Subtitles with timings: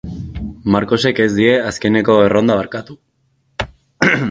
[0.75, 2.99] Marcosek ez die azkeneko erronda barkatu.